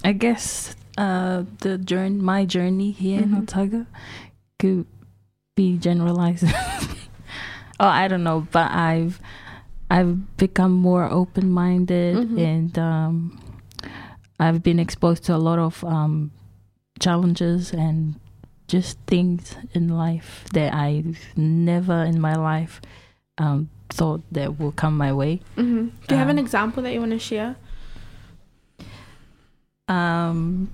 [0.03, 3.23] I guess uh, the journey, my journey here Mhm.
[3.23, 3.85] in Otago,
[4.59, 4.85] could
[5.55, 6.45] be generalized.
[7.79, 9.19] oh, I don't know, but I've
[9.91, 12.37] I've become more open minded Mhm.
[12.37, 13.39] and um,
[14.39, 16.31] I've been exposed to a lot of um,
[16.99, 18.15] challenges and
[18.67, 22.79] just things in life that I've never in my life
[23.39, 25.41] um, thought that will come my way.
[25.55, 27.55] hmm Do you have an Um, example that you want to share?
[29.89, 30.69] Um,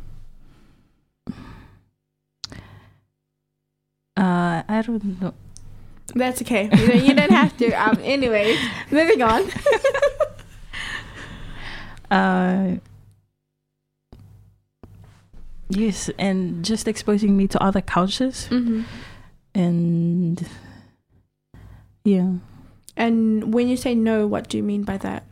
[4.17, 5.33] uh, I don't know.
[6.13, 6.65] That's okay.
[6.65, 7.71] You don't, you don't have to.
[7.71, 8.59] Um, anyways,
[8.91, 9.49] moving on.
[12.11, 12.75] Uh,
[15.69, 18.83] yes, and just exposing me to other cultures hmm
[19.55, 20.47] and
[22.03, 22.33] yeah.
[22.95, 25.23] And when you say no, what do you mean by that?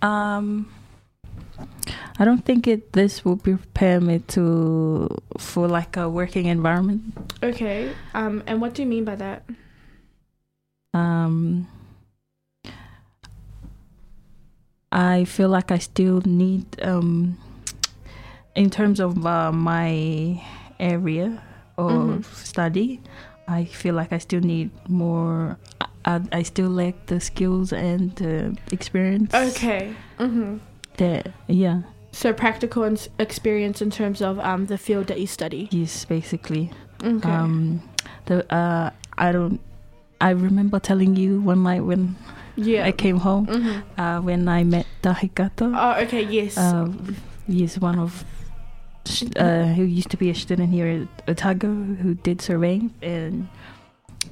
[0.00, 0.72] Um,
[2.18, 2.92] I don't think it.
[2.92, 5.08] This will prepare me to
[5.38, 7.02] for like a working environment.
[7.42, 7.92] Okay.
[8.14, 9.44] Um, and what do you mean by that?
[10.94, 11.66] um
[14.92, 17.38] I feel like I still need um
[18.54, 20.36] in terms of uh, my
[20.78, 21.40] area
[21.78, 22.24] of Mhm.
[22.44, 23.00] study
[23.48, 25.56] I feel like I still need more
[26.04, 29.94] I, I still lack the skills and the experience Okay.
[30.18, 30.58] hmm
[30.98, 31.82] that yeah
[32.14, 35.68] So practical ins- experience in terms of um the field that you study.
[35.72, 36.70] yes basically
[37.02, 37.30] Okay.
[37.30, 37.80] um
[38.26, 39.58] the uh I don't
[40.20, 42.14] I remember telling you one night when
[42.54, 42.84] yeah.
[42.86, 46.22] I came home hmm uh, when I met Tahikato Oh, okay.
[46.22, 46.56] Yes.
[46.58, 46.92] Uh,
[47.48, 48.24] he's one of
[49.36, 51.66] uh, who used to be a student here at Otago
[52.02, 53.48] who did surveying, and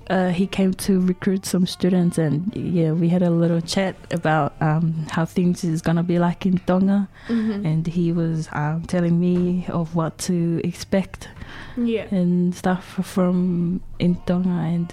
[0.08, 4.54] uh, he came to recruit some students, and yeah, we had a little chat about
[4.60, 9.18] um, how things is gonna be like in Tonga, hmm and he was um, telling
[9.20, 11.28] me of what to expect
[11.76, 12.06] Yeah.
[12.10, 14.92] and stuff from in Tonga, and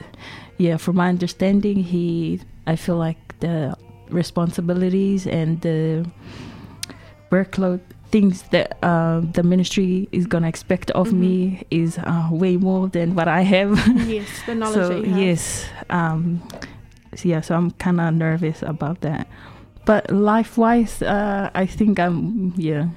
[0.58, 3.76] yeah, from my understanding, he I feel like the
[4.10, 6.06] responsibilities and the
[7.32, 7.80] workload
[8.12, 13.16] things that uh, the ministry is gonna expect of me is uh, way more than
[13.16, 13.78] what I have.
[14.08, 14.28] yes.
[14.46, 15.20] The knowledge so that you have.
[15.20, 16.42] yes, um,
[17.16, 19.28] so yeah, so I'm kind of nervous about that.
[19.86, 22.90] But life wise, uh, I think I'm yeah.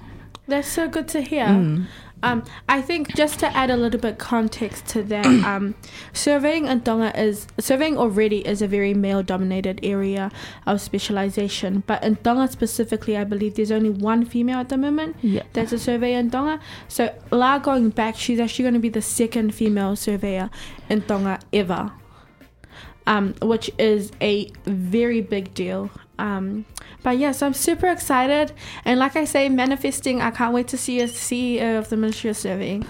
[0.47, 1.47] That's so good to hear.
[1.47, 1.87] Mm.
[2.23, 5.75] Um, I think just to add a little bit context to that, um,
[6.12, 10.31] surveying in Tonga is surveying already is a very male-dominated area
[10.66, 11.83] of specialization.
[11.87, 15.43] But in Tonga specifically, I believe there's only one female at the moment Yeah.
[15.53, 16.61] that's a surveyor in Tonga.
[16.89, 20.51] So La going back, she's actually going to be the second female surveyor
[20.89, 21.93] in Tonga ever,
[23.07, 25.91] um, which is a very big deal.
[26.21, 26.66] Um,
[27.03, 28.53] but so I'm super excited.
[28.85, 32.31] And like I say, manifesting, I can't wait to see a CEO of the Ministry
[32.31, 32.87] of Surveying.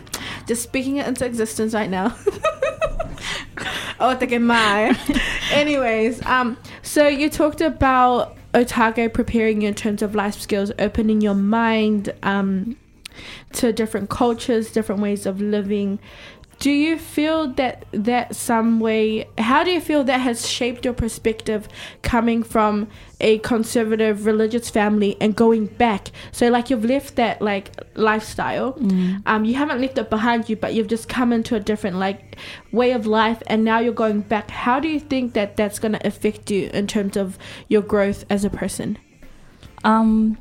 [0.46, 2.16] Just speaking it into existence right now.
[4.00, 4.96] oh, te que mai.
[5.52, 11.20] Anyways, um, so you talked about Otago preparing you in terms of life skills, opening
[11.20, 12.76] your mind um,
[13.52, 16.00] to different cultures, different ways of living.
[16.60, 19.26] Do you feel that that some way?
[19.38, 21.66] How do you feel that has shaped your perspective
[22.02, 22.86] coming from
[23.18, 26.10] a conservative religious family and going back?
[26.32, 29.22] So like you've left that like lifestyle, Mm.
[29.24, 32.36] um, you haven't left it behind you, but you've just come into a different like
[32.72, 34.50] way of life, and now you're going back.
[34.50, 37.38] How do you think that that's going to affect you in terms of
[37.68, 38.98] your growth as a person?
[39.82, 40.36] Um,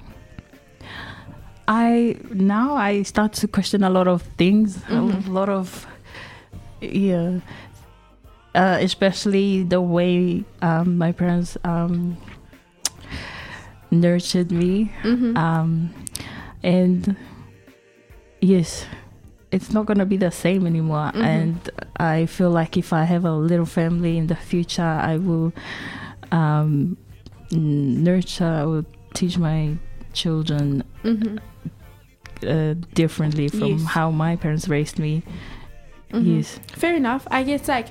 [1.66, 5.28] I now I start to question a lot of things, Mhm.
[5.28, 5.88] a lot of
[6.82, 7.40] yeah,
[8.56, 12.18] uh, especially the way um, my parents um,
[13.92, 15.38] nurtured me, Mm-hmm.
[15.38, 15.94] um,
[16.64, 17.16] and
[18.42, 18.86] yes,
[19.52, 21.12] it's not gonna be the same anymore.
[21.14, 21.24] Mhm.
[21.24, 25.54] And I feel like if I have a little family in the future, I will
[26.32, 26.98] um,
[27.52, 28.46] nurture.
[28.46, 29.76] I will teach my
[30.14, 31.38] children mm-hmm.
[32.48, 33.86] uh, differently from Yes.
[33.86, 35.24] how my parents raised me.
[36.12, 36.38] Mhm.
[36.38, 36.60] Yes.
[36.74, 37.28] Fair enough.
[37.32, 37.88] I guess like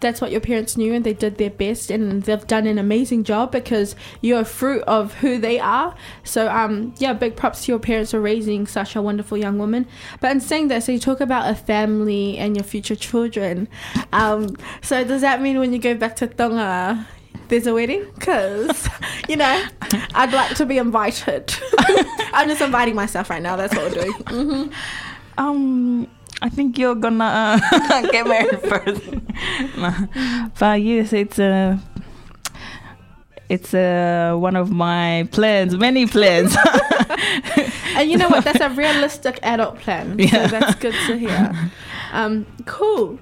[0.00, 3.22] that's what your parents knew and they did their best and they've done an amazing
[3.22, 5.94] job because you're a fruit of who they are.
[6.24, 9.86] So um yeah, big props to your parents for raising such a wonderful young woman.
[10.20, 13.68] But in saying that, so you talk about a family and your future children.
[14.12, 17.06] Um so does that mean when you go back to Tonga
[17.48, 18.04] there's a wedding?
[18.18, 18.88] Cause
[19.28, 19.64] you know,
[20.14, 21.54] I'd like to be invited.
[22.34, 23.56] I'm just inviting myself right now.
[23.56, 24.12] That's what we're doing.
[24.26, 24.72] hmm
[25.38, 26.08] Um,
[26.42, 29.02] I think you're gonna uh, get married first.
[29.76, 30.48] Nah.
[30.58, 31.80] But yes, it's a.
[33.48, 36.56] It's uh, one of my plans, many plans.
[37.94, 38.44] And you know what?
[38.44, 40.18] That's a realistic adult plan.
[40.18, 40.48] Yeah.
[40.48, 41.70] So that's good to hear.
[42.12, 43.18] Um, cool.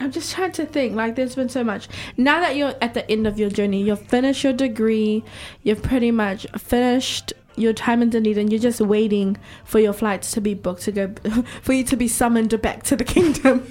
[0.00, 0.96] I'm just trying to think.
[0.96, 1.88] Like, there's been so much.
[2.16, 5.22] Now that you're at the end of your journey, you've finished your degree,
[5.62, 8.50] you've pretty much finished your time in Dunedin.
[8.50, 11.14] You're just waiting for your flights to be booked to go,
[11.62, 13.66] for you to be summoned back to the kingdom.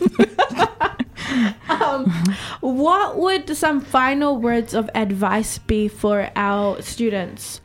[1.70, 2.10] um,
[2.62, 7.62] what would some final words of advice be for our students?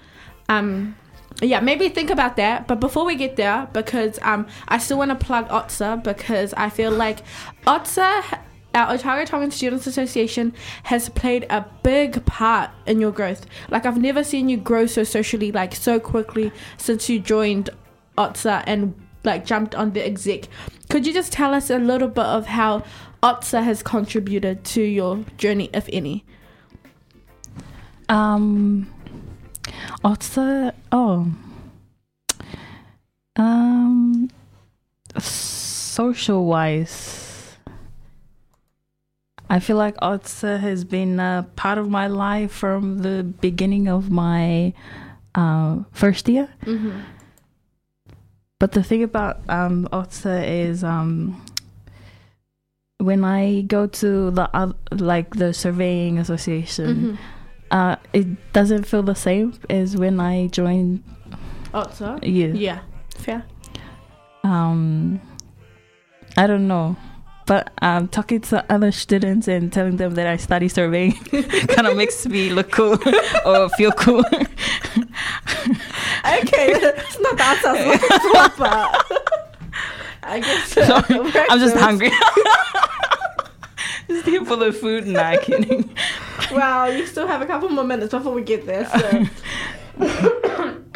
[0.48, 0.96] Um,
[1.40, 2.68] yeah, maybe think about that.
[2.68, 6.68] But before we get there, because um, I still want to plug OTSA because I
[6.68, 7.20] feel like
[7.66, 8.38] OTSA,
[8.74, 10.54] our Otago Tongan Students Association,
[10.84, 13.46] has played a big part in your growth.
[13.70, 17.70] Like I've never seen you grow so socially, like so quickly since you joined
[18.18, 18.94] OTSA and
[19.24, 20.48] like jumped on the exec.
[20.88, 22.84] Could you just tell us a little bit of how
[23.22, 26.24] OTSA has contributed to your journey, if any?
[28.08, 28.92] Um,
[30.04, 31.32] also, oh,
[33.36, 34.28] um,
[35.18, 37.11] social wise,
[39.52, 44.10] I feel like Otsa has been a part of my life from the beginning of
[44.10, 44.72] my
[45.34, 46.48] uh, first year.
[46.64, 47.00] Mm-hmm.
[48.58, 51.44] But the thing about um, Otsa is um,
[52.96, 57.14] when I go to the oth- like the surveying association, Mm-hmm.
[57.76, 61.02] uh, it doesn't feel the same as when I joined
[61.74, 62.24] OTSA?
[62.26, 62.52] you.
[62.54, 62.80] Yeah.
[63.18, 63.44] Fair.
[64.44, 65.20] Um,
[66.38, 66.96] I don't know,
[67.52, 71.12] but um, talking to other students and telling them that I study surveying
[71.68, 72.96] kind of makes me look cool
[73.44, 74.24] or feel cool.
[76.24, 79.24] Okay, it's not that not proper.
[80.22, 80.76] I guess.
[80.78, 82.10] uh, Sorry, I'm just hungry.
[84.08, 85.06] just here for the food.
[85.06, 85.94] Nah, kidding.
[86.52, 88.86] Well, you still have a couple more minutes before we get there.
[88.86, 89.26] So,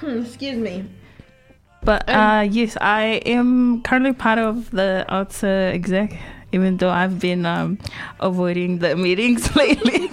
[0.21, 0.87] excuse me.
[1.87, 6.19] But uh, yes, I am currently part of the OTSA exec,
[6.53, 7.79] even though I've been um,
[8.21, 10.11] avoiding the meetings lately.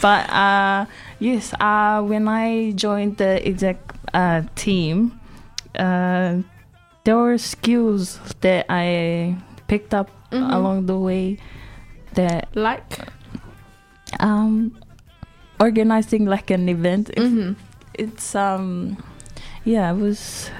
[0.00, 0.86] but uh,
[1.18, 3.78] yes, uh, when I joined the exec
[4.14, 5.18] uh, team,
[5.78, 6.38] uh,
[7.04, 9.36] there were skills that I
[9.66, 10.52] picked up Mhm.
[10.52, 11.38] along the way
[12.12, 13.08] that Like.
[14.20, 14.76] um,
[15.60, 17.10] organizing like an event.
[17.16, 17.52] Mm-hmm.
[17.98, 18.94] it's um
[19.64, 20.50] yeah it was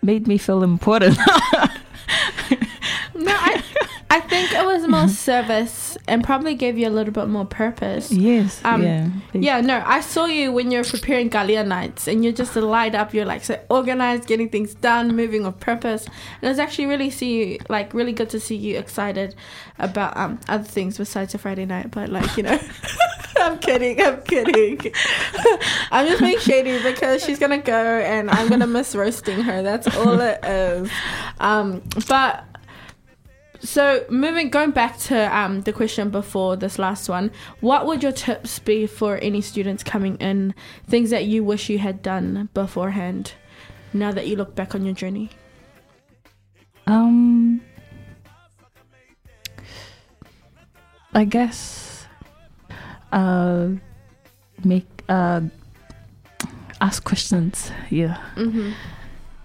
[0.00, 1.18] made me feel important
[3.18, 3.62] No, I,
[4.10, 8.10] I think it was more service and probably gave you a little bit more purpose.
[8.12, 12.32] yes Um, yeah Yeah, no, I saw you when you're preparing Galia nights and you're
[12.32, 13.12] just light up.
[13.12, 16.06] You're like so organized, getting things done, moving with purpose.
[16.06, 19.34] And it was actually really see you, like really good to see you excited
[19.78, 21.90] about um other things besides a Friday night.
[21.90, 22.58] But like you know,
[23.38, 24.80] I'm kidding, I'm kidding.
[25.90, 29.62] I'm just being shady because she's gonna go and I'm gonna miss roasting her.
[29.62, 30.90] That's all it is.
[31.40, 32.44] Um, but
[33.60, 37.30] so moving going back to um, the question before this last one,
[37.60, 40.54] what would your tips be for any students coming in?
[40.88, 43.32] Things that you wish you had done beforehand.
[43.92, 45.30] Now that you look back on your journey.
[46.88, 47.60] um
[51.14, 52.06] i guess
[53.12, 53.68] uh
[54.64, 55.40] make uh
[56.80, 58.70] ask questions yeah Mm-hmm.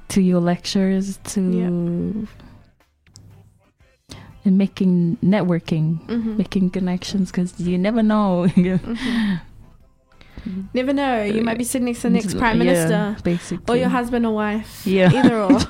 [0.10, 2.28] to your lecturers to
[4.46, 6.38] and making networking Mm-hmm.
[6.38, 8.48] making connections because you never know
[10.74, 11.24] Never know.
[11.24, 14.26] You might be sitting next to the next prime Yeah, minister basically or your husband
[14.26, 14.82] or wife.
[14.88, 15.12] Yeah.
[15.14, 15.60] Either or.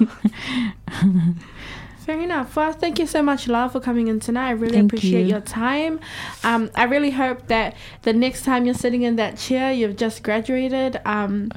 [2.05, 2.55] Fair enough.
[2.55, 4.47] Well, thank you so much, love, for coming in tonight.
[4.47, 5.27] I really Thank appreciate you.
[5.33, 5.99] your time.
[6.43, 10.23] Um, I really hope that the next time you're sitting in that chair, you've just
[10.23, 11.51] graduated um,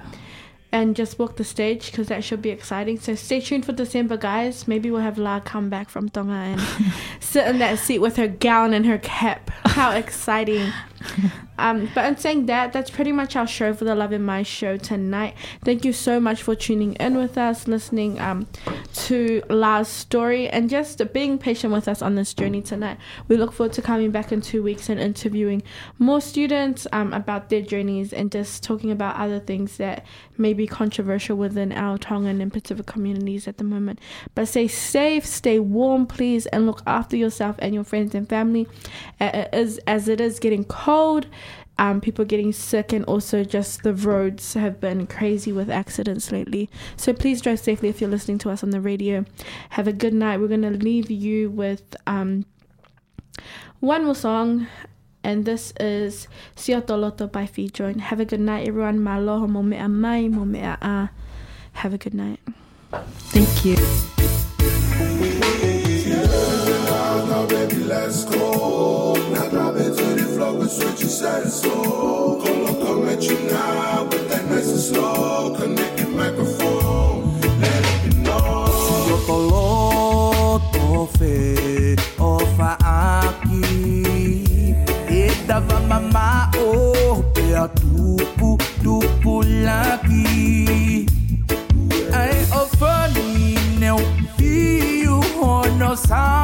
[0.75, 2.99] and just walked the stage because that should be exciting.
[2.99, 4.67] So stay tuned for December, guys.
[4.67, 6.61] Maybe we'll have La come back from Tonga and
[7.21, 9.51] sit in that seat with her gown and her cap.
[9.67, 10.73] How exciting!
[11.59, 14.77] um, but in saying that, that's pretty much our show for the Lave Mai show
[14.77, 15.35] tonight.
[15.65, 18.47] Thank you so much for tuning in with us, listening um,
[18.95, 22.99] to La's story, and just being patient with us on this journey tonight.
[23.29, 25.63] We look forward to coming back in two weeks and interviewing
[25.99, 30.05] more students um, about their journeys and just talking about other things that
[30.39, 34.01] may be controversial within our Tongan and Pacific communities at the moment.
[34.35, 38.67] But stay safe, stay warm, please, and look after yourself and your friends and family.
[39.21, 40.94] As, as it is getting cold,
[41.79, 46.71] um, people getting sick, and also just the roads have been crazy with accidents lately.
[46.97, 49.25] So please drive safely if you're listening to us on the radio.
[49.71, 50.39] Have a good night.
[50.39, 52.45] We're going to leave you with um,
[53.81, 54.69] one more song.
[55.25, 58.01] And this is Siotoloto by Fee Joint.
[58.03, 59.03] Have a good night, everyone.
[59.03, 61.11] Maloha mo mea mai, mo mea a.
[61.73, 62.41] Have a good night.
[63.33, 63.77] Thank you.
[67.25, 69.15] Now, baby, let's go.
[69.33, 69.97] Now, grab it
[70.35, 72.41] floor with what you said so.
[72.43, 75.55] Come come at you now, but that nice and slow.
[75.57, 78.65] Connect the microphone, let it be known.
[82.59, 83.65] Faaki
[85.11, 91.07] E dava mama o pe a tupu tupu laki
[92.21, 94.01] Ai o fani ne o
[94.37, 96.44] fiu hono sani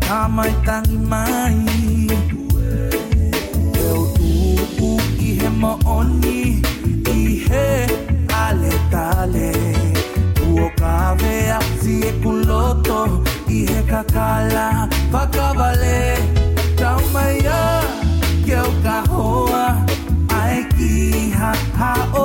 [0.00, 1.56] tamai tangi mai
[3.86, 4.88] Eu tupu
[5.18, 6.62] i he maoni
[7.16, 7.66] i he
[8.42, 9.52] ale tale
[10.48, 11.58] Uo kavea
[12.08, 13.00] e kuloto
[13.48, 16.00] i he kakala Pakavale
[16.76, 17.62] Taumaya
[18.46, 19.64] ke o kahoa
[20.40, 20.94] Ai ki
[21.38, 22.24] ha ha o